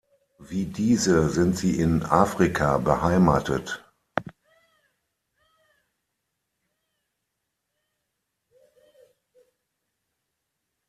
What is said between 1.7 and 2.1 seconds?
in